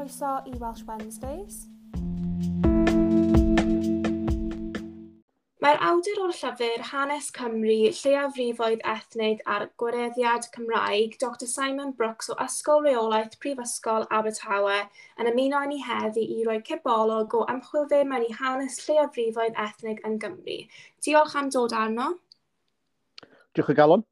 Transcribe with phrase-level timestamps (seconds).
[0.00, 1.66] croeso i Welsh Wednesdays.
[5.60, 12.36] Mae'r awdur o'r llyfr Hanes Cymru, Lleiafrifoedd Ethnig a'r Gwareddiad Cymraeg, Dr Simon Brooks o
[12.40, 14.78] Ysgol Reolaeth Prifysgol Abertawe
[15.20, 20.16] yn ymuno ni heddi i roi cebolog o ymchwilfau mewn i hanes Lleiafrifoedd Ethnig yn
[20.22, 20.62] Gymru.
[21.04, 22.14] Diolch am dod arno.
[23.52, 24.08] Diolch o galon.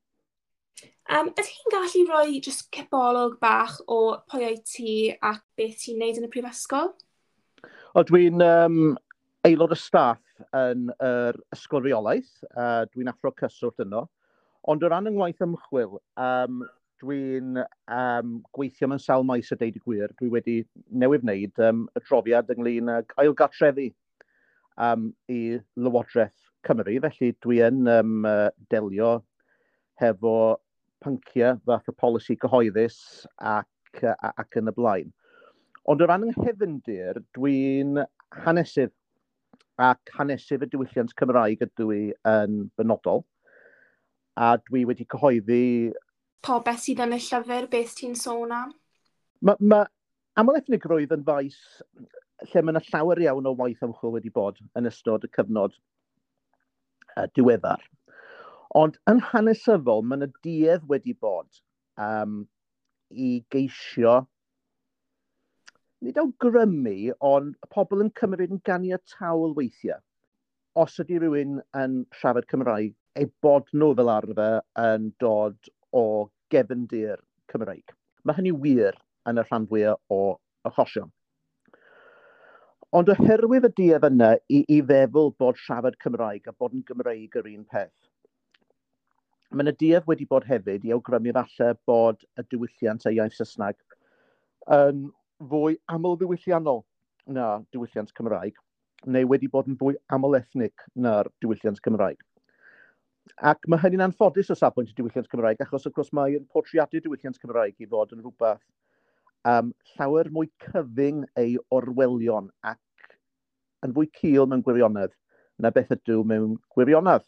[1.08, 6.02] Um, ydych chi'n gallu rhoi just cebolwg bach o pwy o'i ti ac beth ti'n
[6.02, 6.90] neud yn y prifysgol?
[7.96, 8.90] O, dwi'n um,
[9.48, 10.20] aelod y staff
[10.52, 12.28] yn yr ysgol reolaeth.
[12.52, 14.04] Uh, dwi'n athro cyswllt yno.
[14.68, 16.60] Ond o ran yng ngwaith ymchwil, um,
[17.00, 20.12] dwi'n um, gweithio mewn sawl maes y deud y gwir.
[20.20, 20.60] Dwi wedi
[20.92, 23.94] newydd wneud um, y drofiad ynglyn ag ailgatrefi
[24.76, 27.00] um, i Lywodraeth Cymru.
[27.08, 28.32] Felly dwi yn um,
[28.68, 29.22] delio
[30.04, 30.38] hefo
[31.04, 32.98] pynciau fath o polisi cyhoeddus
[33.38, 35.12] ac, ac yn y blaen.
[35.88, 37.96] Ond o ran yng Nghefndir, dwi'n
[38.44, 38.92] hanesydd
[39.80, 43.24] ac hanesydd y diwylliant Cymraeg ydw i yn benodol.
[44.38, 45.94] A dwi wedi cyhoeddi...
[46.44, 48.74] Po, beth sydd yn y llyfr, beth ti'n sôn am?
[49.42, 49.80] Mae ma,
[50.38, 51.58] aml ethnigrwydd yn faes
[52.46, 55.74] lle mae yna llawer iawn o waith ymchwil wedi bod yn ystod y cyfnod
[57.16, 57.82] uh, diweddar.
[58.78, 61.62] Ond yn hanesyddol, mae yna duedd wedi bod
[62.04, 62.42] um,
[63.10, 64.20] i geisio
[66.04, 69.98] nid awgrymu, ond pobl yn cymryd yn ganiatawl weithiau.
[70.78, 76.04] Os ydy rhywun yn siarad Cymraeg, ei bod nhw fel arfer yn dod o
[76.54, 77.18] gefndir
[77.50, 77.96] Cymraeg.
[78.22, 80.20] Mae hynny wir yn y rhan fwyaf o
[80.70, 81.10] achosion.
[82.94, 87.34] Ond oherwydd y duedd yna i, i feddwl bod siarad Cymraeg a bod yn Gymraeg
[87.42, 88.07] yr un peth,
[89.48, 93.78] Mae yna duedd wedi bod hefyd i awgrymu falle bod y diwylliant a iaith Saesneg
[94.76, 95.06] yn
[95.52, 96.82] fwy aml-ddiwylliannol
[97.36, 98.58] na diwylliant Cymraeg,
[99.06, 102.20] neu wedi bod yn fwy aml-ethnig na'r diwylliant Cymraeg.
[103.52, 107.40] Ac mae hynny'n anffodus o safbwynt y diwylliant Cymraeg, achos wrth gwrs mae'n portriadu diwylliant
[107.40, 108.64] Cymraeg i fod yn rhywbeth
[109.48, 113.16] um, llawer mwy cyfyng ei orwelion ac
[113.86, 115.16] yn fwy cil mewn gwirionedd
[115.58, 117.24] na beth ydw mewn gwirionedd.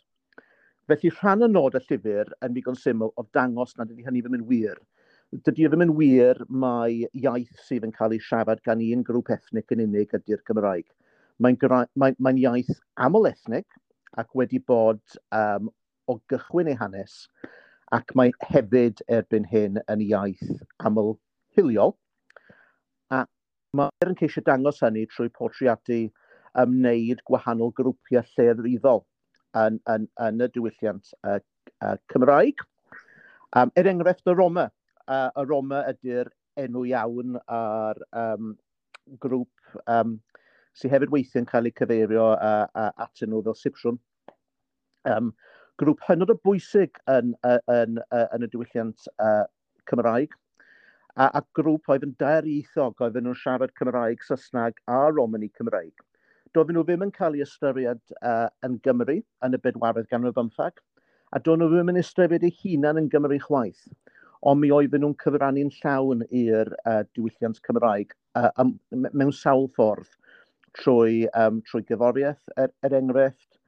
[0.90, 4.34] Felly rhan y nod y llyfr yn ddigon syml o dangos nad ydy hynny ddim
[4.40, 4.78] yn wir.
[5.46, 9.70] Dydy ddim yn wir mae iaith sydd yn cael ei siarad gan un grŵp ethnic
[9.76, 10.88] yn unig ydy'r Gymraeg.
[11.38, 11.58] Mae'n
[12.02, 12.72] mae, mae iaith
[13.06, 13.78] aml ethnic
[14.18, 14.98] ac wedi bod
[15.42, 15.70] um,
[16.10, 17.14] o gychwyn ei hanes
[17.94, 20.50] ac mae hefyd erbyn hyn yn iaith
[20.90, 21.12] aml
[21.54, 21.94] hiliol.
[23.14, 23.22] A
[23.78, 26.02] mae'r yn ceisio dangos hynny trwy portreadu
[26.64, 29.04] ymwneud gwahanol grwpiau lleddfyddol
[29.58, 31.38] yn, yn, yn y diwylliant uh,
[31.84, 32.62] uh, Cymraeg.
[33.56, 34.68] Um, er enghraifft y Roma.
[35.06, 36.30] Uh, y Roma ydy'r
[36.60, 38.52] enw iawn ar um,
[39.22, 40.18] grŵp um,
[40.76, 43.98] sydd hefyd weithio'n cael ei cyfeirio uh, uh, atyn nhw fel Sipsiwn.
[45.08, 45.32] Um,
[45.80, 49.48] grŵp hynod o bwysig yn, yn, yn, yn y diwylliant uh,
[49.90, 50.36] Cymraeg
[51.16, 56.04] a, a grŵp oedd yn dair ithog, oedd nhw'n siarad Cymraeg, Saesnag a Romani Cymraeg.
[56.56, 60.80] Doedden nhw ddim yn cael eu ystyried uh, yn Gymru yn y bedwaredd ganrif bymthag,
[61.30, 63.84] a doedden nhw ddim yn ystyried eu hunan yn Gymru chwaith,
[64.42, 70.10] ond mi oedden nhw'n cyfrannu'n llawn i'r uh, diwylliant Cymraeg uh, um, mewn sawl ffordd
[70.78, 73.60] trwy, um, trwy gyforiaeth er, er enghraifft,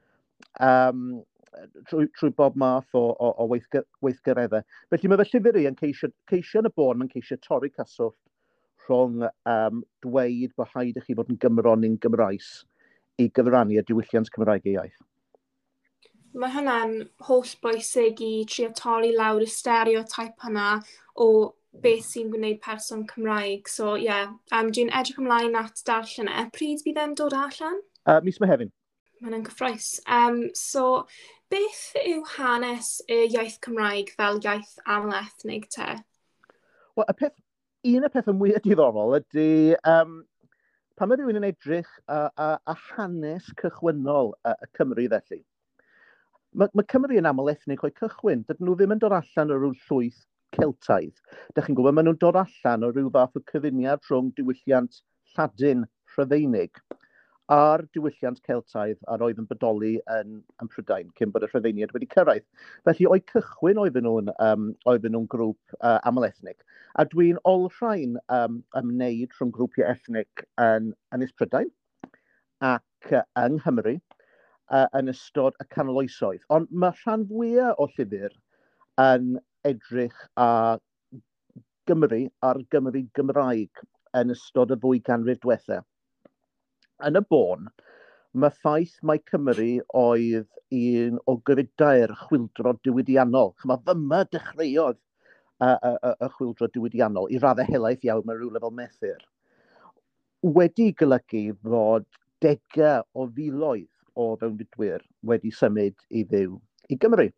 [0.58, 1.22] um,
[1.90, 4.66] trwy, trwy bob math o, o, o weithgar, weithgareddau.
[4.90, 8.18] Felly mae fy llyfr i yn ceisio, ceisio yn y bôn, mae'n ceisio torri caswllt
[8.88, 12.52] rhwng um, dweud bod haid i chi fod yn Gymro neu'n Gymraes
[13.20, 15.00] i gyfrannu y diwylliant Cymraeg ei iaith.
[16.32, 16.94] Mae hynna'n
[17.28, 20.68] holl bwysig i trio torri lawr y stereotype hynna
[21.20, 21.26] o
[21.84, 23.68] beth sy'n gwneud person Cymraeg.
[23.68, 26.46] So ie, yeah, um, dwi'n edrych ymlaen at darllen e.
[26.56, 27.80] Pryd bydd e'n dod allan?
[28.08, 28.72] Uh, mis Mehefin.
[29.22, 29.92] Mae'n cyffroes.
[30.10, 31.04] Um, so,
[31.52, 35.94] beth yw hanes y iaith Cymraeg fel iaith aml ethnig te?
[36.96, 37.36] Wel, y peth,
[37.92, 40.20] un y pethau mwy diddorol ydy um,
[40.96, 45.40] pan mae rhywun yn edrych a, a, a hanes cychwynnol y Cymru felly,
[46.54, 48.44] mae, mae Cymru yn aml ethnig o'i cychwyn.
[48.48, 50.20] Dydyn nhw ddim yn dod allan o rhyw llwyth
[50.56, 51.22] Celtaidd.
[51.56, 55.00] Dych chi'n gwybod, maen nhw'n dod allan o rhyw fath o cyfuniad rhwng diwylliant
[55.32, 56.82] Lladin Rhyfeinig
[57.50, 62.08] a'r diwylliant Celtaidd a roedd yn bodoli yn, yn Prydain cyn bod y Rhyfeiniad wedi
[62.14, 62.44] cyrraedd.
[62.86, 65.98] Felly o'i cychwyn oedden nhw'n um, oedden nhw'n grŵp uh,
[66.28, 66.62] ethnic
[66.94, 71.70] A dwi'n olrhain um, ymwneud rhwng grwpiau ethnig yn Ynys Prydain
[72.60, 76.44] ac uh, yng Nghymru uh, yn ystod y canoloesoedd.
[76.54, 78.36] Ond mae rhan fwyaf o llyfr
[79.02, 80.78] yn edrych a
[81.90, 83.82] Gymru a'r Gymru Gymraeg
[84.20, 85.86] yn ystod y ddwy ganrif diwethaf.
[87.08, 87.68] Yn y bôn,
[88.34, 89.70] mae ffaith mae Cymru
[90.02, 93.52] oedd un o gyfudau'r chwildro diwydiannol.
[93.68, 98.52] Mae fyma dechreuodd y, y, y, y chwildro diwydiannol i raddau helaeth iawn mewn rhyw
[98.56, 99.22] lefel methyr.
[100.42, 102.08] Wedi golygu fod
[102.44, 106.56] degau o filoedd o fewnfudwyr wedi symud i fyw
[106.90, 107.28] i Gymru.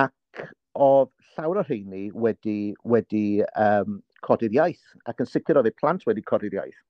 [0.00, 0.90] Ac o
[1.34, 3.24] llawer o rheini wedi, wedi
[3.58, 6.80] um, codi'r iaith ac yn sicr oedd eu plant wedi codi'r iaith.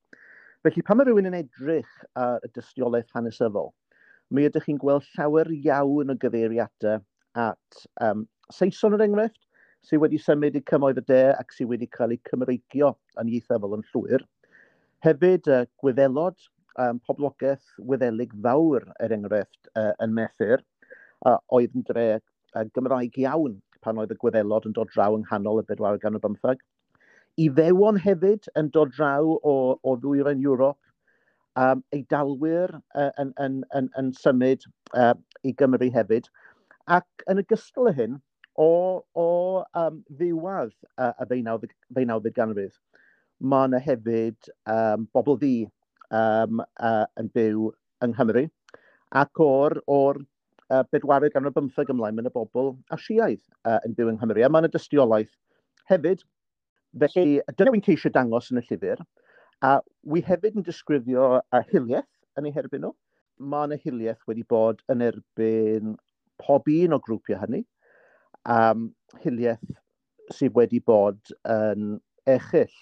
[0.61, 3.71] Felly, pan mae rhywun yn edrych ar y dystiolaeth hanesyddol,
[4.29, 6.99] mi ydych chi'n gweld llawer iawn o gyfeiriadau
[7.41, 9.41] at um, Saeson yr enghraifft,
[9.89, 12.91] sydd wedi symud i cymoedd y de ac sydd wedi cael eu cymreigio
[13.23, 14.27] yn ieithyfol yn llwyr.
[15.07, 16.37] Hefyd, uh, gwyddelod,
[16.85, 20.61] um, poblogaeth wyddelig fawr er enghraifft uh, yn methyr,
[21.25, 25.25] uh, oedd yn dre uh, Gymraeg iawn pan oedd y gwyddelod yn dod draw yng
[25.25, 26.61] nghanol y 415.
[27.39, 30.79] Ifewon hefyd yn dod draw o, o ddwyren Ewrop,
[31.57, 35.15] um, ei dalwyr uh, yn, yn, yn, yn symud uh,
[35.47, 36.29] i Gymru hefyd.
[36.91, 38.19] Ac yn ogystal â hyn,
[38.61, 38.71] o,
[39.15, 39.29] o
[39.79, 42.75] um, ddiwedd uh, y feunawfyd ganrif,
[43.41, 45.55] mae yna hefyd um, bobl ddi
[46.11, 47.71] um, uh, yn byw
[48.05, 48.49] yng Nghymru,
[49.17, 50.21] ac o'r, or
[50.71, 54.53] uh, bedwaredd ganrif bymtheg ymlaen, mae yna bobl asiaidd uh, yn byw yng Nghymru, a
[54.53, 55.33] mae yna dystiolaeth
[55.91, 56.27] hefyd
[56.99, 59.03] Felly, dyna wy'n ceisio dangos yn y llyfr.
[59.63, 59.77] A
[60.11, 62.95] wi hefyd yn disgrifio a hiliaeth yn ei herbyn nhw.
[63.53, 65.95] Mae yna hiliaeth wedi bod yn erbyn
[66.43, 67.63] pob un o grwpiau hynny.
[68.57, 68.91] Um,
[69.23, 69.71] hiliaeth
[70.35, 72.75] sydd wedi bod yn echill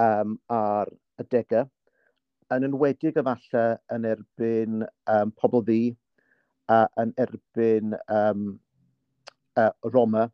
[0.00, 0.88] um, ar
[1.20, 1.68] y degau,
[2.54, 5.82] yn enwedig efallai yn erbyn um, pobl ddi,
[6.72, 8.52] a yn erbyn um,
[9.60, 10.28] uh, Roma,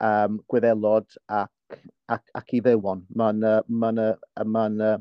[0.00, 1.50] um, Gwyddelod ac
[2.14, 3.04] ac, ac i fewn.
[3.16, 4.08] Mae'n ma ma
[4.44, 4.96] ma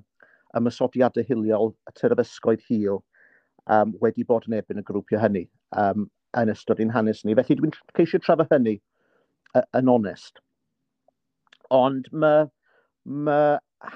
[0.57, 3.01] ymysodiadau hiliol y terfysgoedd hil
[3.69, 5.45] um, wedi bod yn ebyn y grwpiau hynny
[5.77, 6.07] um,
[6.39, 7.35] yn ystod ein hanes ni.
[7.37, 8.79] Felly dwi'n ceisio trafod hynny
[9.77, 10.41] yn onest.
[11.73, 12.47] Ond mae
[13.05, 13.41] ma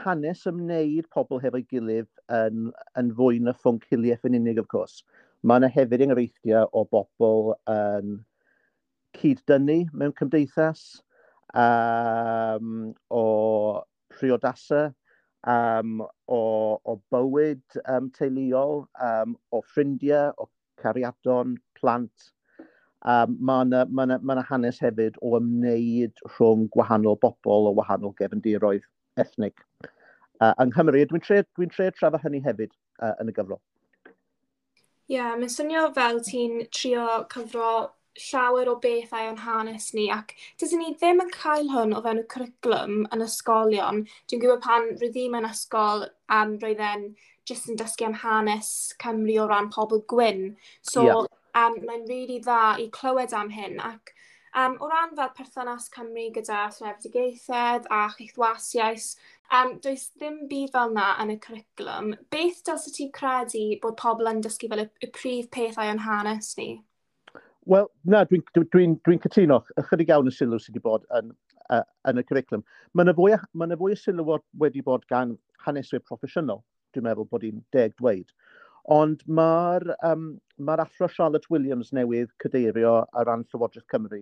[0.04, 5.04] hanes ymwneud pobl hefo'i gilydd yn, yn fwy na ffwnc hiliaeth yn unig, of course.
[5.44, 8.22] Mae yna hefyd enghreifftiau o bobl yn
[9.18, 11.02] cyd-dynnu mewn cymdeithas,
[11.54, 13.84] um, o
[14.14, 14.92] priodasau,
[15.48, 16.42] um, o,
[16.84, 20.50] o bywyd um, teuluol, um, o ffrindiau, o
[20.82, 22.32] cariadon, plant.
[23.04, 28.86] Um, mae yna ma ma hanes hefyd o ymwneud rhwng gwahanol bobl o wahanol gefndiroedd
[29.20, 29.58] ethnig.
[30.40, 32.72] Uh, yng Nghymru, dwi'n tre, dwi tre trafod hynny hefyd
[33.04, 33.60] uh, yn y gyfrol.
[35.12, 37.04] Ie, yeah, mae'n swnio fel ti'n trio
[37.34, 37.74] cyfro
[38.20, 42.22] llawer o bethau o'n hanes ni ac dydyn ni ddim yn cael hwn o fewn
[42.22, 44.04] y cwricwlwm yn ysgolion.
[44.30, 46.08] Dwi'n gwybod pan rydw ddim yn ysgol
[46.40, 47.08] am roedden
[47.50, 48.74] jyst yn dysgu am hanes
[49.04, 50.44] Cymru o ran pobl gwyn.
[50.82, 51.32] So yeah.
[51.60, 54.14] um, mae'n rili really dda i clywed am hyn ac
[54.56, 59.10] um, o ran fel perthynas Cymru gyda threfdigaethedd a cheithwasiais,
[59.52, 62.14] um, does ddim byd fel yna yn y cwricwlwm.
[62.34, 66.54] Beth dylse ti credu bod pobl yn dysgu fel y, y prif pethau o'n hanes
[66.60, 66.72] ni?
[67.66, 69.62] Wel, na, dwi'n dwi, dwi, dwi cytuno.
[69.80, 71.30] Ychydig iawn y sylw sydd wedi bod yn,
[71.72, 72.64] uh, yn y cwricwlwm.
[72.92, 76.60] Mae yna fwy, ma fwy o sylw wedi bod gan haneswyr proffesiynol,
[76.92, 78.36] dwi'n meddwl bod hi'n deg dweud.
[78.92, 84.20] Ond mae'r um, ma athro Charlotte Williams newydd cydeirio ar ran Llywodraeth Cymru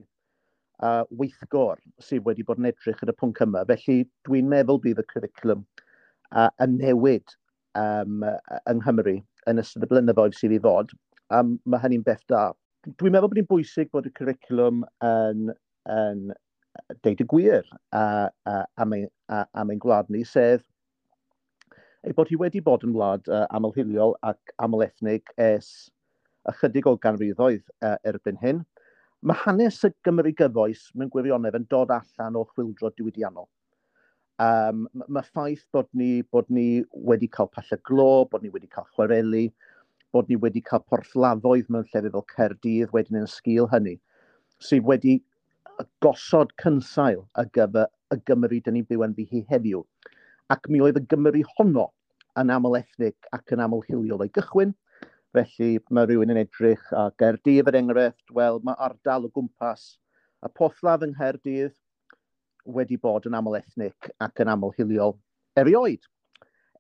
[0.86, 3.66] uh, weithgor sydd wedi bod yn edrych yn y pwnc yma.
[3.74, 7.34] Felly dwi'n meddwl bydd y cwricwlwm uh, yn newid
[7.74, 8.22] um,
[8.70, 9.18] yng Nghymru
[9.50, 10.94] yn ystod y blynyddoedd sydd i ddod.
[11.34, 12.52] Um, mae hynny'n beth da
[12.88, 15.52] dwi'n meddwl bod hi'n bwysig bod y cwricwlwm yn,
[15.94, 16.22] yn
[17.06, 18.04] deud y gwir a,
[18.50, 20.64] a, am, ein, am ein gwlad ni, sef
[22.08, 25.92] ei bod hi wedi bod yn wlad uh, amlhiliol ac amlethnig es
[26.50, 28.64] ychydig o ganrifoedd uh, erbyn hyn.
[29.22, 33.46] Mae hanes y Gymru gyfoes mewn gwirionedd yn dod allan o chwildro diwydiannol.
[34.42, 38.90] Um, mae ffaith bod ni, bod ni wedi cael palla glo, bod ni wedi cael
[38.96, 39.52] chwareli,
[40.14, 43.98] bod ni wedi cael porthladdoedd mewn llefydd fel Cerdydd wedyn yn sgil hynny,
[44.68, 45.18] sydd wedi
[46.04, 49.82] gosod cynsail y gyfer y Gymru dyn ni'n byw yn fi hi heddiw.
[50.54, 51.88] Ac mi oedd y Gymru honno
[52.40, 54.74] yn aml ethnig ac yn aml hiliol o'i gychwyn,
[55.36, 59.94] felly mae rhywun yn edrych a Gerdydd er enghraifft, wel mae ardal o gwmpas
[60.44, 61.78] y pothlaf yng Nghaerdydd
[62.78, 65.16] wedi bod yn aml ethnig ac yn aml hiliol
[65.60, 66.04] erioed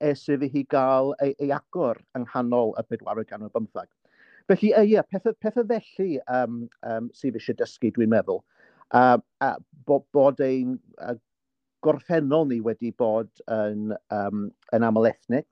[0.01, 3.89] e, iddi hi gael ei, ei agor yng nghanol y 415.
[4.49, 9.19] Felly, e, ie, pethau, pethau felly um, um, sydd eisiau dysgu, dwi'n meddwl, uh, uh,
[9.45, 9.51] a
[9.87, 11.15] bod, bod ein uh,
[11.85, 15.47] gorffennol ni wedi bod yn, um, yn aml ethnic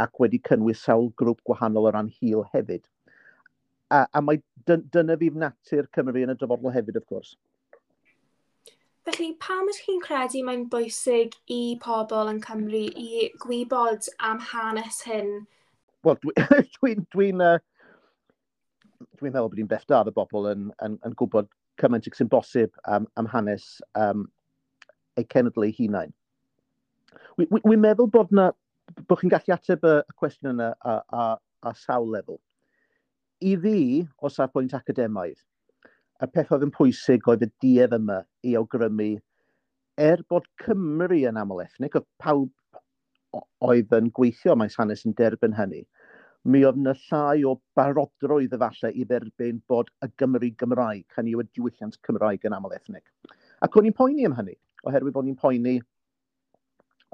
[0.00, 2.88] ac wedi cynnwys sawl grŵp gwahanol o ran hil hefyd.
[3.94, 7.34] A, a mae dyna fydd natur Cymru yn y dyfodol hefyd, wrth gwrs.
[9.04, 15.02] Felly, pam ydych chi'n credu mae'n bwysig i pobl yn Cymru i gwybod am hanes
[15.04, 15.34] hyn?
[16.06, 16.70] Wel, dwi'n...
[16.78, 17.58] Dwi, dwi, dwi uh,
[19.20, 22.72] dwi'n meddwl bod hi'n beth da y bobl yn, yn, yn gwybod cymaint sy'n bosib
[22.88, 23.68] am, am hanes
[23.98, 24.24] um,
[25.20, 26.12] eu cenedlu hunain.
[27.36, 28.50] Wi'n wi, wi meddwl bod, na,
[29.04, 31.26] bod chi'n gallu ateb y, y cwestiwn yna a, a,
[31.68, 32.40] a sawl lefel.
[33.44, 33.78] I fi,
[34.24, 35.42] o safbwynt academaidd,
[36.22, 39.14] y peth oedd yn pwysig oedd y diedd yma i awgrymu,
[40.00, 42.52] er bod Cymru yn aml ethnic, oedd pawb
[43.66, 45.82] oedd yn gweithio, mae hanes yn derbyn hynny,
[46.44, 51.42] mi oedd yna llai o barodrwydd efallai i dderbyn bod y Gymru Gymraeg, hynny yw
[51.42, 53.06] y diwylliant Cymraeg yn aml ethnic.
[53.64, 54.54] Ac o'n i'n poeni am hynny,
[54.84, 55.78] oherwydd bod ni'n poeni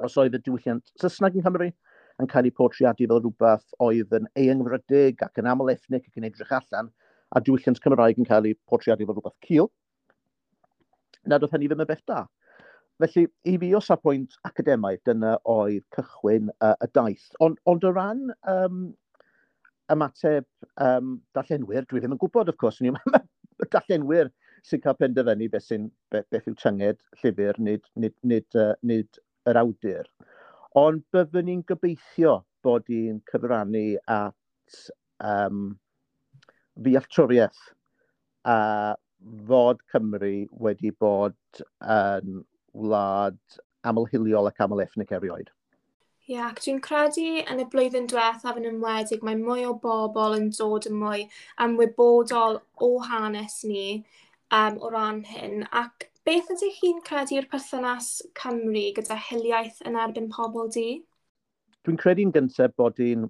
[0.00, 1.70] os oedd y diwylliant Saesneg yn Cymru
[2.20, 6.26] yn cael ei portreadu fel rhywbeth oedd yn eangrydig ac yn aml ethnic ac yn
[6.28, 6.90] edrych allan,
[7.36, 9.70] a diwylliant Cymraeg yn cael ei portreadu fel rhywbeth cil,
[11.30, 12.24] nad oedd hynny ddim yn beth da.
[13.00, 17.30] Felly, i fi o pwynt academaidd, dyna oedd cychwyn uh, y daith.
[17.40, 18.82] Ond on o ran um,
[19.92, 20.46] ymateb
[20.84, 22.92] um, darllenwyr, dwi ddim yn gwybod, of course, ni
[23.72, 24.30] darllenwyr
[24.68, 29.20] sy'n cael penderfynu beth, sy'n, beth, beth yw tynged llyfr, nid, nid, nid, uh, nid
[29.48, 30.08] yr awdur.
[30.78, 34.82] Ond byddwn ni'n gobeithio bod hi'n cyfrannu at
[35.24, 35.70] um,
[36.80, 37.62] ddealltwriaeth
[38.48, 38.58] a
[39.48, 40.34] fod Cymru
[40.64, 43.40] wedi bod yn wlad
[43.86, 45.50] amlhiliol ac amlethnic erioed.
[46.30, 50.36] Ie, yeah, ac dwi'n credu yn y blwyddyn diwethaf yn ymwedig mae mwy o bobl
[50.36, 51.24] yn dod yn mwy
[51.64, 54.04] ymwybodol o hanes ni
[54.54, 55.64] um, o ran hyn.
[55.74, 60.88] Ac beth ydy chi'n credu'r perthynas Cymru gyda hiliaeth yn erbyn pobl di?
[61.82, 63.26] Dwi'n credu'n gyntaf bod hi'n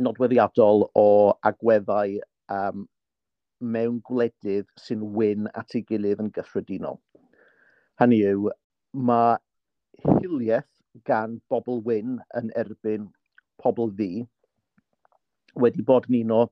[0.00, 1.08] nodweddiadol o
[1.50, 2.20] agweddau
[2.54, 2.86] um,
[3.60, 6.98] mewn gwledydd sy'n wyn at ei gilydd yn gyffredinol.
[8.00, 8.50] Hynny yw,
[8.96, 9.36] mae
[10.04, 10.70] hiliaeth
[11.06, 13.10] gan bobl wyn yn erbyn
[13.60, 14.24] pobl ddi
[15.60, 16.44] wedi bod yn un o,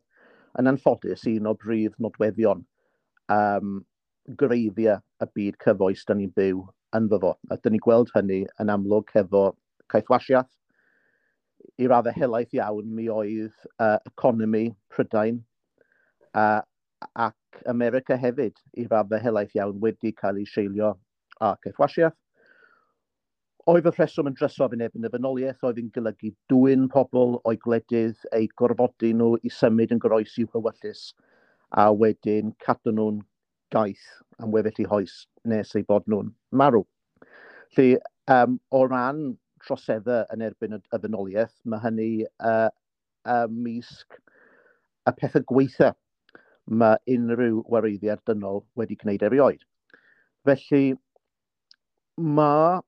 [0.60, 2.64] yn anffodus, un o brif nodweddion
[3.32, 3.78] um,
[4.40, 6.62] greiddiau y byd cyfoes da ni'n byw
[6.96, 7.34] yn fyfo.
[7.50, 9.44] A dyn ni gweld hynny yn amlwg hefo
[9.92, 10.50] caethwasiaeth,
[11.80, 15.40] i raddau helaeth iawn mi oedd uh, economi Prydain
[16.34, 16.60] uh,
[17.14, 20.94] ac America hefyd i raddau helaeth iawn wedi cael ei seilio
[21.40, 22.16] a ceffwasiaeth.
[23.68, 27.58] Oedd y rheswm yn drysof yn ebyn y efenoliaeth, oedd yn golygu dwy'n pobl o'i
[27.64, 31.02] gwledydd eu gorfodi nhw i symud yn groes i'w hywyllus
[31.76, 33.20] a wedyn cadw nhw'n
[33.74, 34.06] gaeth
[34.40, 35.18] am weddill i hoes
[35.52, 36.32] nes eu bod nhw'n
[36.62, 36.86] marw.
[37.76, 37.98] Felly,
[38.32, 42.70] um, o ran troseddau yn erbyn y ddynoliaeth, mae hynny uh,
[43.28, 44.16] uh, misg
[45.08, 45.92] y pethau gweithio
[46.68, 49.62] mae unrhyw wareiddiad dynol wedi gwneud erioed.
[50.44, 50.94] Felly,
[52.18, 52.80] mae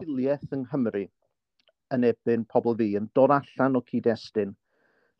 [0.00, 1.06] hiliaeth yng Nghymru
[1.94, 4.54] yn ebyn pobl fi yn dod allan o cyd-destun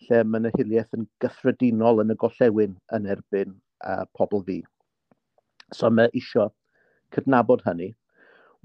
[0.06, 3.54] lle mae yna hiliaeth yn gyffredinol yn y gollewin yn erbyn
[3.86, 4.60] uh, pobl fi.
[5.72, 6.50] So mae eisiau
[7.14, 7.92] cydnabod hynny.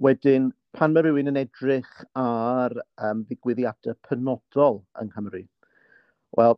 [0.03, 5.43] Wedyn, pan mae rhywun yn edrych ar um, ddigwyddiadau penodol yng Nghymru,
[6.37, 6.57] wel,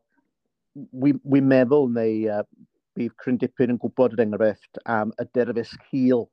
[1.04, 2.44] wi, wi meddwl neu uh,
[3.00, 6.26] bydd Cryn Dipyn yn gwybod yr enghraifft am y derfysg hil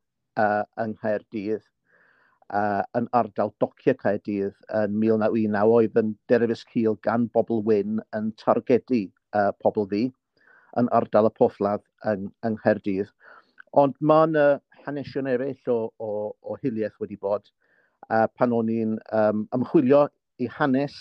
[0.43, 7.29] uh, yng Nghaerdydd uh, yn ardal dociau Caerdydd yn 1919 oedd yn derfysg hil gan
[7.37, 9.05] bobl wyn yn targedu
[9.39, 10.05] uh, pobl ddi
[10.81, 13.13] yn ardal y Porthladd yng, yng Nghaerdydd.
[13.79, 14.47] Ond mae yna
[14.87, 16.11] hanesion eraill o, o,
[16.43, 17.47] o hiliaeth wedi bod
[18.11, 20.07] uh, pan o'n i'n um, ymchwilio
[20.43, 20.97] i hanes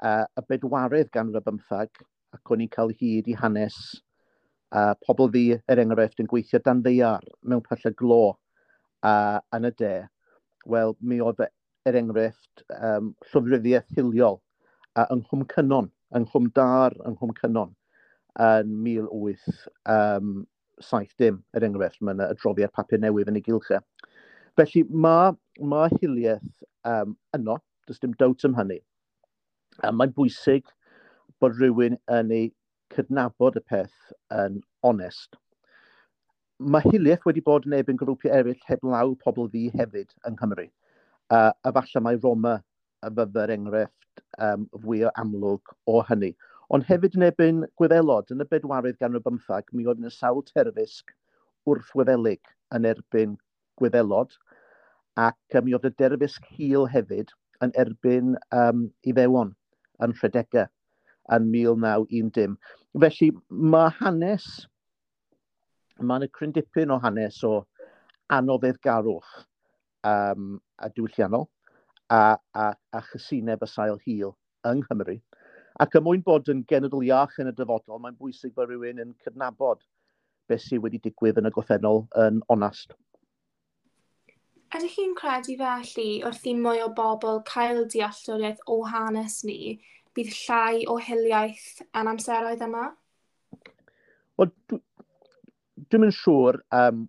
[0.00, 2.06] uh, y bedwaredd ganrif bymthag
[2.36, 3.76] ac o'n i'n cael hyd i hanes
[4.70, 9.72] A pobl fi, er enghraifft, yn gweithio dan ddeiar mewn pyllau glo uh, yn y
[9.80, 9.94] de,
[10.70, 11.48] wel, mi oedd e,
[11.88, 14.38] er enghraifft um, llofruddiaeth hiliol
[14.94, 17.72] uh, yng Nghwm Cynon, yng Nghwm Dar, yng Nghwm Cynon,
[18.38, 20.46] yn 1870,
[21.34, 23.80] um, er enghraifft, mae'n adroddiad papur newydd yn ei gilchau.
[23.80, 23.82] E.
[24.58, 25.34] Felly mae
[25.72, 27.58] ma hiliaeth um, yno,
[27.88, 28.78] does dim dowt am hynny.
[29.82, 30.64] A mae'n bwysig
[31.40, 32.50] bod rhywun yn ei
[32.94, 35.38] cydnabod y peth yn onest.
[36.60, 40.66] Mae hiliaeth wedi bod yn ebyn grwpiau eraill heblaw pobl ddi hefyd yng Nghymru.
[41.30, 42.58] Uh, a falle mae Roma
[43.06, 46.32] y fyfyr enghraifft um, fwy o amlwg o hynny.
[46.74, 50.44] Ond hefyd yn ebyn gwyddelod yn y bedwarydd ganrif bymthag, mi oedd yn y sawl
[50.50, 51.14] terfysg
[51.68, 53.38] wrthwyddelig yn erbyn
[53.80, 54.36] gwyddelod,
[55.18, 57.32] ac mi oedd y derfysg hil hefyd
[57.64, 59.54] yn erbyn um, i fewn
[60.04, 60.68] yn rhedegau
[61.36, 62.56] yn 1910.
[63.04, 64.46] Felly mae hanes,
[66.00, 67.54] mae yna cryn o hanes o
[68.30, 69.30] anoddefgarwch
[70.06, 71.48] um, a diwylliannol
[72.10, 74.34] a, a, a chysineb y sail hil
[74.66, 75.20] yng Nghymru.
[75.80, 79.14] Ac y mwyn bod yn genedl iach yn y dyfodol, mae'n bwysig bod rhywun yn
[79.24, 79.84] cydnabod
[80.50, 82.96] beth sydd wedi digwydd yn y gothennol yn onast.
[84.70, 89.78] Ydych chi'n credu felly wrth i mwy o bobl cael dealltwriaeth o hanes ni,
[90.16, 92.88] bydd llai o hiliaeth yn amseroedd yma?
[94.40, 97.06] Wel, dwi'n mynd siŵr um,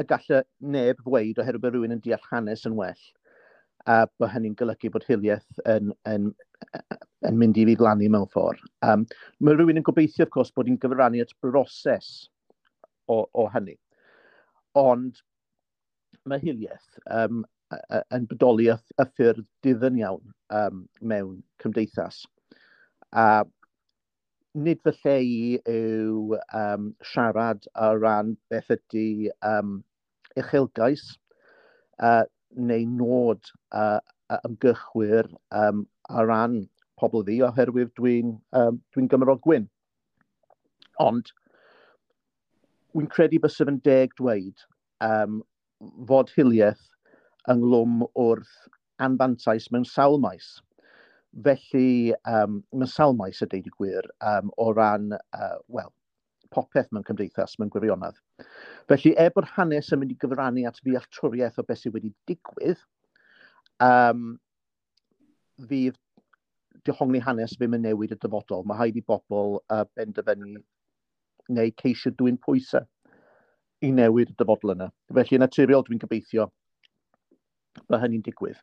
[0.00, 0.42] y gallai
[0.76, 3.04] neb ddweud oherwydd bod rhywun yn deall hanes yn well
[3.86, 6.30] a bod hynny'n golygu bod hiliaeth yn, yn,
[7.28, 8.62] yn mynd i fi glannu mewn ffordd.
[8.86, 9.04] Um,
[9.44, 12.10] mae rhywun yn gobeithio, of course, bod hi'n gyfrannu at broses
[13.08, 13.76] o, o hynny.
[14.80, 15.20] Ond
[16.24, 17.44] mae hiliaeth um,
[18.14, 22.22] yn bodoli y, y ffyrdd diddyn iawn um, mewn cymdeithas.
[23.12, 23.44] A
[24.54, 25.38] nid fy lle i
[25.70, 29.80] yw um, siarad ar ran beth ydy um,
[30.38, 31.04] uchelgais
[31.98, 33.98] uh, neu nod uh,
[34.46, 35.30] ymgychwyr
[35.62, 36.60] um, ar ran
[37.00, 39.66] pobl ddi oherwydd dwi'n um, dwi Gymro Gwyn.
[41.02, 41.32] Ond,
[42.94, 44.62] wy'n credu bys yn deg dweud
[45.02, 45.40] um,
[46.08, 46.84] fod hiliaeth
[47.52, 48.54] ynglwm wrth
[49.04, 50.54] anfantais mewn sawl maes.
[51.44, 55.90] Felly, um, mae sawl maes y deud i gwir um, o ran, uh, wel,
[56.54, 58.20] popeth mewn cymdeithas, mewn gwirionedd.
[58.90, 62.80] Felly, e bod hanes yn mynd i gyfrannu at ddealltwriaeth o beth sydd wedi digwydd,
[63.82, 64.34] um,
[65.68, 65.98] fydd
[66.86, 68.64] dehongli hanes ddim yn newid y dyfodol.
[68.68, 70.60] Mae haid i bobl uh, benderfynu
[71.54, 72.86] neu ceisio dwi'n pwysau
[73.84, 74.92] i newid y dyfodol yna.
[75.12, 76.48] Felly, yn naturiol, dwi'n gobeithio
[77.88, 78.60] mae hynny'n digwydd.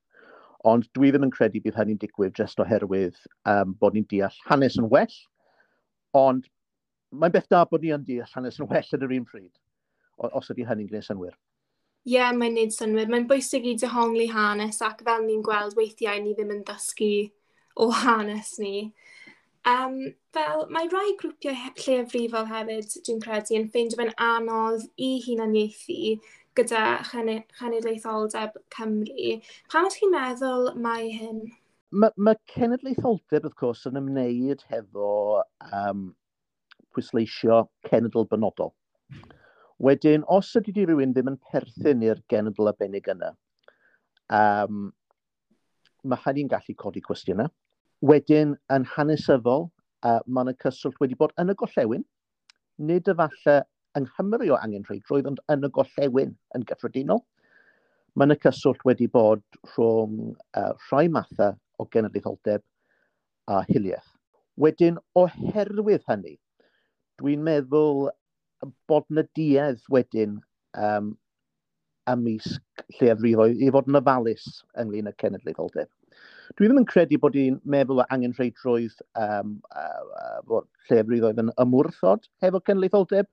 [0.68, 3.18] Ond dwi ddim yn credu bydd hynny'n digwydd jyst oherwydd
[3.50, 5.16] um, bod ni'n deall hanes yn well,
[6.18, 6.46] ond
[7.12, 9.54] mae'n beth da bod ni yn deall hanes yn well yn yr un pryd,
[10.30, 11.34] os ydy hynny'n gwneud synwyr.
[12.02, 13.10] Ie, yeah, mae'n gwneud synwyr.
[13.10, 17.14] Mae'n bwysig i dehongli hanes ac fel ni'n gweld weithiau ni ddim yn dysgu
[17.82, 18.92] o hanes ni.
[19.70, 19.98] Um,
[20.34, 26.16] fel, mae rai grwpiau lleafrifol hefyd, dwi'n credu, yn ffeindio fe'n anodd i hunaniaethu
[26.58, 29.36] gyda Chenedlaetholdeb Cymru.
[29.72, 31.42] Pam ydych chi'n meddwl mae hyn?
[31.92, 35.12] Mae ma cenedlaetholdeb, wrth gwrs, yn ymwneud hefo
[35.72, 36.06] um,
[36.96, 38.74] pwysleisio cenedl benodol.
[39.82, 43.34] Wedyn, os ydy di rhywun ddim yn perthyn i'r genedl arbennig yna,
[44.38, 44.90] um,
[46.04, 47.52] mae hynny'n gallu codi cwestiynau.
[48.06, 49.70] Wedyn, yn hanesyddol,
[50.06, 52.06] uh, mae yna cyswllt wedi bod yn y gollewin,
[52.82, 53.62] nid efallai
[53.98, 57.24] yng Nghymru o angen angenrheidrwydd, ond yn y gollewin yn gyffredinol.
[58.16, 62.64] Mae yna cyswllt wedi bod rhwng uh, rhai mathau o genedlaetholdeb
[63.52, 64.10] a hiliaeth.
[64.62, 66.36] Wedyn, oherwydd hynny,
[67.22, 68.10] dwi'n meddwl
[68.92, 70.38] bod na duedd wedyn
[70.78, 71.16] um,
[72.12, 74.46] ymysg lleafrifoedd i fod yn ofalus
[74.82, 75.90] ynglyn â cenedlaetholdeb.
[76.58, 81.54] Dwi ddim yn credu bod i'n meddwl o angen rheidrwydd um, uh, uh, lleafrifoedd yn
[81.64, 83.30] ymwrthod hefo cenedlaetholdeb,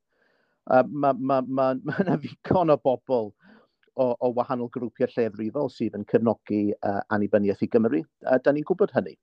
[0.71, 1.69] uh, mae ma, ma, ma,
[2.09, 3.33] ma ddigon o bobl
[3.99, 8.05] o, o wahanol grwpiau llefrifol sydd yn cefnogi uh, annibyniaeth i Gymru.
[8.27, 9.17] Uh, da ni'n gwybod hynny.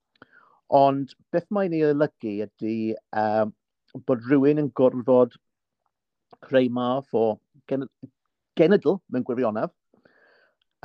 [0.76, 2.78] Ond beth mae'n ei olygu ydy
[3.22, 3.54] um,
[4.08, 5.38] bod rhywun yn gorfod
[6.46, 7.38] creu math o
[7.70, 7.86] gen
[8.60, 9.72] genedl mewn gwirionaf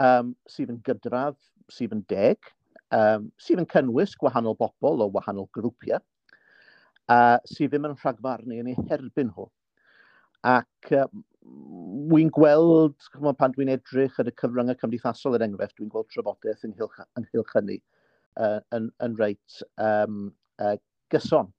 [0.00, 1.38] um, sydd yn gydradd,
[1.72, 2.52] sydd yn deg,
[2.94, 6.02] um, sydd yn cynnwys gwahanol bobl o wahanol grwpiau,
[7.10, 9.50] uh, sydd ddim yn rhagfarnu yn ei herbyn hwn
[10.48, 11.06] Ac uh,
[12.10, 16.66] wy'n gweld, chymod, pan dwi'n edrych ar y cyfryngau cymdeithasol er enghraifft, dwi'n gweld trafodaeth
[16.68, 17.78] ynghylch, ynghylch hynny
[18.40, 20.30] uh, yn, yn reit um,
[20.62, 20.76] uh,
[21.12, 21.50] gyson.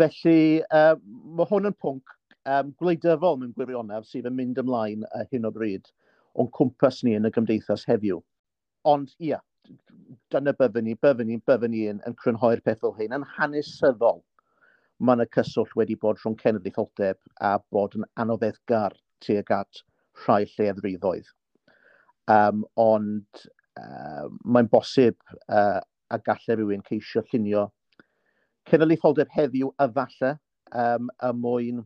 [0.00, 0.94] Felly, uh,
[1.36, 2.14] mae hwn yn pwnc
[2.48, 5.90] um, gwleidyddol mewn gwirionedd sydd yn mynd ymlaen uh, hyn o bryd
[6.40, 8.22] o'n cwmpas ni yn y gymdeithas heddiw.
[8.88, 9.40] Ond ia,
[10.32, 14.22] dyna byddwn ni, byddwn ni, byddwn ni yn, yn crynhoi'r peth fel hyn, yn hanesyddol
[15.00, 19.82] mae yna cyswllt wedi bod rhwng cenedlaetholdeb a bod yn anoddefgar tuag at
[20.24, 21.30] rhai lleddryddoedd.
[22.30, 23.42] Um, ond
[23.80, 25.80] uh, mae'n bosib uh,
[26.10, 27.66] a gallai rhywun ceisio llunio
[28.70, 30.36] cenedlaetholdeb heddiw a falle
[30.72, 31.82] um, y mwyn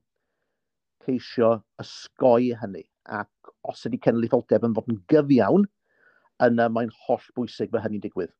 [1.07, 2.85] ceisio ysgoi hynny.
[3.09, 5.65] Ac os ydy cenedlaetholdeb yn fod yn gyfiawn,
[6.45, 8.35] yna mae'n holl bwysig fe hynny'n digwydd.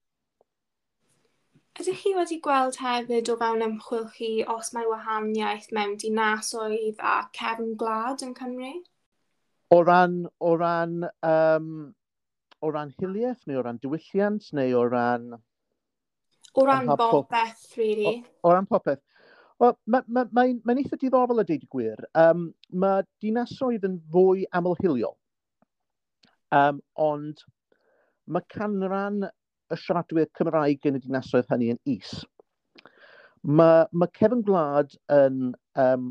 [1.79, 7.13] Ydych chi wedi gweld hefyd o fewn ymchwil chi os mae wahaniaeth mewn dinasoedd a
[7.39, 8.73] cefn gwlad yn Cymru?
[9.71, 10.97] O ran, o ran,
[11.29, 11.69] um,
[12.59, 15.31] o ran hiliaeth neu o ran diwylliant neu o ran...
[16.59, 18.17] O ran popeth, really.
[18.43, 19.05] O, o ran popeth.
[19.63, 22.03] Wel, mae'n ma, ma, ma, ma eitha diddorol a deud y gwir.
[22.19, 25.15] Um, mae dinasoedd yn fwy amlhiliol,
[26.59, 27.47] um, ond
[28.27, 29.29] mae canran
[29.73, 32.15] y siaradwyr Cymraeg yn y dinasoedd hynny yn is.
[33.43, 36.09] Mae, mae cefn gwlad yn um,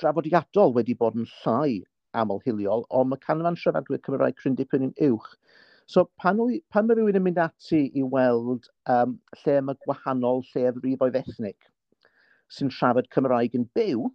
[0.00, 1.82] drafodiadol wedi bod yn llai
[2.16, 5.34] amlhiliol, ond mae canran siaradwyr Cymraeg cryn dipyn yn uwch.
[5.90, 10.40] So pan, wy, pan mae rhywun yn mynd ati i weld um, lle mae gwahanol
[10.54, 11.58] llef rif ethnig
[12.54, 14.06] sy'n siarad Cymraeg yn byw,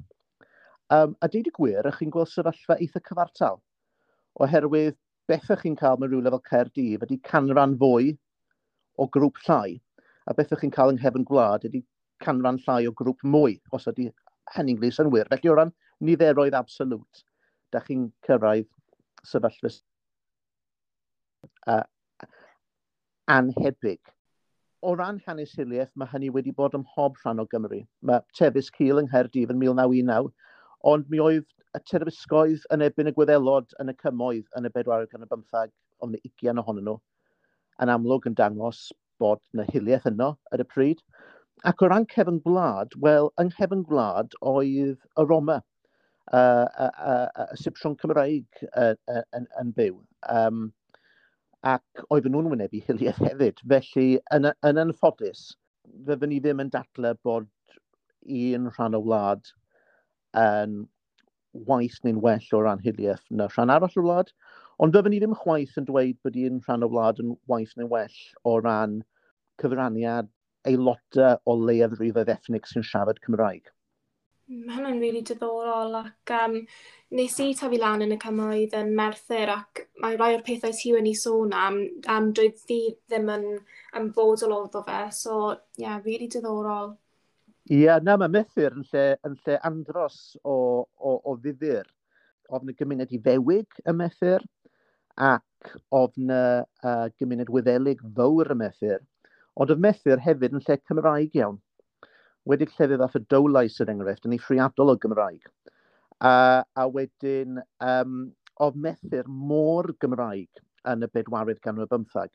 [0.96, 3.60] um, a deud y gwir, ych chi'n gweld sefyllfa eitha cyfartal.
[4.40, 4.98] Oherwydd
[5.30, 8.16] beth ych chi'n cael mewn rhywle fel Caerdydd ydy canran fwy
[9.00, 9.78] o grŵp llai,
[10.26, 11.84] a beth ych chi'n cael yng nghefn gwlad ydy
[12.26, 14.10] canran llai o grŵp mwy, os ydy
[14.56, 15.30] hynny'n glis yn wir.
[15.32, 17.24] Felly o ran niferoedd absolwt,
[17.72, 18.68] da chi'n cyrraedd
[19.30, 19.72] sefyllfa
[21.68, 21.84] uh,
[23.30, 24.02] anhebyg.
[24.82, 27.84] O ran hanesiliaeth, mae hynny wedi bod ym mhob rhan o Gymru.
[28.02, 30.32] Mae Tefus Cil yng Nghaerdydd yn 1919
[30.88, 35.74] ond mi oedd y terfysgoedd yn ebyn y gweddelod yn y cymoedd yn y 415,
[36.06, 36.98] ond y 20 ohonyn nhw,
[37.84, 38.88] yn amlwg yn dangos
[39.20, 41.04] bod na hiliaeth yno ar y pryd.
[41.68, 45.60] Ac o ran cefn gwlad, wel, yng nghefn gwlad oedd y Roma,
[46.30, 49.96] y uh, uh, uh, Sipsiwn Cymraeg uh, uh, yn, yn byw.
[50.32, 50.68] Um,
[51.68, 53.60] ac oedden nhw'n wynebu hiliaeth hefyd.
[53.72, 55.50] Felly, yn, yn anffodus,
[56.08, 57.50] fe fy ni ddim yn dadle bod
[58.30, 59.50] un rhan o wlad
[60.38, 60.82] yn
[61.70, 64.34] waith neu'n well o ran hiliaeth na rhan arall o wlad.
[64.80, 67.92] Ond byddwn ni ddim chwaith yn dweud bod un rhan o wlad yn waith neu'n
[67.92, 69.02] well o ran
[69.62, 70.30] cyfraniad
[70.70, 73.74] aelodau o leiafrif ethnig sy'n siarad Cymraeg.
[74.50, 76.56] Mae hynny'n rili really diddorol ac um,
[77.18, 80.94] nes i tafu lan yn y cymoedd yn Merthyr ac mae rai o'r pethau ti
[80.96, 81.78] wedi sôn am,
[82.16, 83.46] am dwi ddi ddim yn,
[84.00, 86.96] yn bod o lodd o fe, so ie, yeah, rili really diddorol.
[87.70, 90.56] Ie, na, mae methyr yn lle, yn lle andros o,
[90.98, 91.86] o, o ddifur.
[92.50, 94.42] Ofn y gymuned i fewig y methyr
[95.22, 99.04] ac ofn y uh, gymuned wyddelig fawr y methyr.
[99.54, 101.60] Ond y methyr hefyd yn lle Cymraeg iawn.
[102.50, 105.46] Wedi llefydd fath y dowlais yr er enghraifft, yn ei ffriadol o Gymraeg.
[106.26, 106.34] A,
[106.74, 108.18] a wedyn, um,
[108.66, 112.34] oedd methyr mor Gymraeg yn y bedwaredd ganrif bymthag,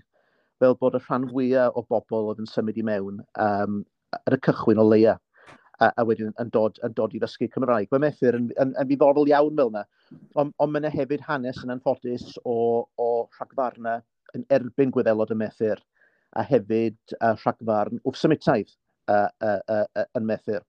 [0.63, 3.19] fel bod y rhan fwyaf o bobl oedd yn symud i mewn
[3.49, 3.83] um,
[4.21, 5.19] ar y cychwyn o leia
[5.81, 7.91] a, a wedyn yn dod, yn dod i ddysgu Cymraeg.
[7.93, 9.85] Mae Meffur yn, yn, yn ddiddorol iawn fel yna,
[10.41, 12.57] ond on mae yna hefyd hanes yn anffodus o,
[13.01, 14.01] o rhagfarna
[14.35, 15.83] yn erbyn gweddelod y Meffur,
[16.35, 18.75] a hefyd uh, rhagfarn wfsymitaeth
[19.09, 20.63] uh, uh, uh, uh, yn Methyr.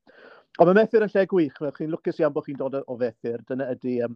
[0.59, 3.67] Ond mae Methyr yn lle gwych, chi'n lwcus iawn bod chi'n dod o Feffur, dyna
[3.73, 4.15] ydy um,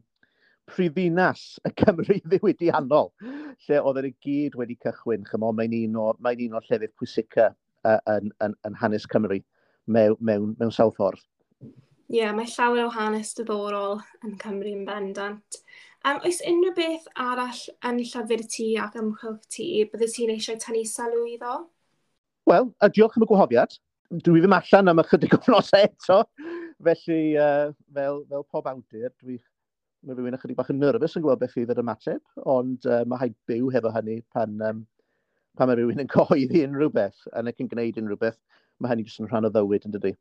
[0.69, 3.09] prifddinas y Cymru ddiwydiannol,
[3.67, 6.67] lle oedd yn e y gyd wedi cychwyn, chymod, mae'n un, o, mae un o'r
[6.69, 9.41] llefydd pwysica uh, yn, yn, yn hanes Cymru
[9.89, 11.25] mewn, mewn, mewn sawl ffordd.
[12.09, 15.59] Ie, yeah, mae llawer o hanes diddorol yn Cymru yn bendant.
[16.07, 20.85] Um, oes unrhyw beth arall yn llyfr ti ac ymchwilch ti bydde ti'n eisiau tynnu
[20.87, 21.57] sylw iddo?
[22.49, 23.75] Wel, a diolch am y gwahoddiad.
[24.25, 26.23] Dwi ddim allan am ychydig o fnosau eto.
[26.87, 29.37] Felly, uh, fel, fel pob awdur, dwi,
[30.07, 33.25] mae rhywun ychydig bach yn nerfus yn gweld beth fydd yr ymateb, ond uh, mae
[33.25, 34.81] haid byw hefo hynny pan, um,
[35.59, 38.39] pan mae rhywun yn cyhoeddi unrhyw beth, yn ac yn gwneud unrhyw beth
[38.79, 40.13] mae hynny jyst yn rhan o ddywyd yn dydy.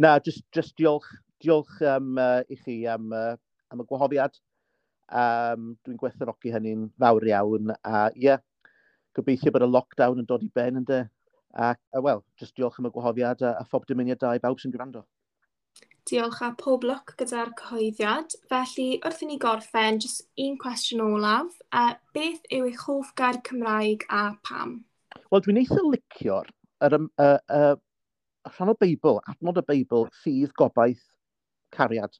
[0.00, 1.08] Na, just, just diolch,
[1.42, 3.36] diolch um, uh, i chi am, uh,
[3.72, 4.38] am y gwahoddiad.
[5.12, 7.74] Um, Dwi'n gwerthorogi hynny'n fawr iawn.
[7.84, 8.44] A ie, yeah,
[9.16, 11.02] gobeithio bod y lockdown yn dod i ben yn de.
[11.52, 14.72] Ac, wel, just diolch am y gwahoddiad a, a phob dymuniad da i bawb sy'n
[14.72, 15.04] gwrando.
[16.08, 18.34] Diolch a pob lwc gyda'r cyhoeddiad.
[18.50, 21.52] Felly, wrth i ni gorffen, jyst un cwestiwn olaf.
[21.70, 24.80] Uh, beth yw eich hoff gair Cymraeg a pam?
[25.30, 26.50] Wel, dwi'n eitha licio'r
[26.82, 27.76] er, uh, uh,
[28.50, 31.04] rhan o Beibl, adnod y Beibl, sydd gobaith
[31.74, 32.14] cariad.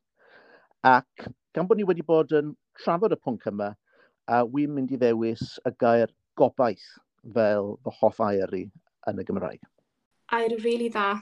[0.87, 3.73] Ac gan bod ni wedi bod yn trafod y pwnc yma,
[4.31, 6.87] uh, wy'n mynd i ddewis y gair gobaith
[7.35, 8.65] fel fy hoff air i
[9.11, 9.61] yn y Gymraeg.
[10.33, 11.21] Air rili really dda.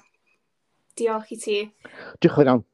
[0.99, 1.59] Diolch i ti.
[2.21, 2.65] Diolch yn iawn.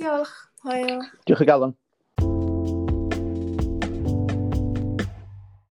[0.00, 0.34] Diolch.
[0.66, 1.04] Hwyl.
[1.28, 1.76] Diolch i galon.